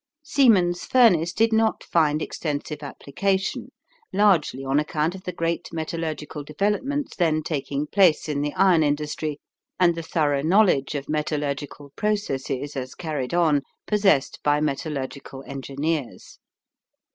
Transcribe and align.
Siemens' 0.23 0.83
furnace 0.83 1.31
did 1.31 1.53
not 1.53 1.83
find 1.83 2.23
extensive 2.23 2.81
application, 2.81 3.71
largely 4.11 4.65
on 4.65 4.79
account 4.79 5.13
of 5.13 5.25
the 5.25 5.31
great 5.31 5.69
metallurgical 5.71 6.43
developments 6.43 7.15
then 7.15 7.43
taking 7.43 7.85
place 7.85 8.27
in 8.27 8.41
the 8.41 8.51
iron 8.55 8.81
industry 8.81 9.39
and 9.79 9.93
the 9.93 10.01
thorough 10.01 10.41
knowledge 10.41 10.95
of 10.95 11.07
metallurgical 11.07 11.91
processes 11.95 12.75
as 12.75 12.95
carried 12.95 13.35
on, 13.35 13.61
possessed 13.85 14.39
by 14.41 14.59
metallurgical 14.59 15.43
engineers. 15.45 16.39